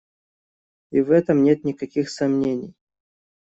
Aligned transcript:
И 0.91 0.99
в 1.01 1.11
этом 1.11 1.43
нет 1.43 1.63
никаких 1.63 2.09
сомнений. 2.09 2.73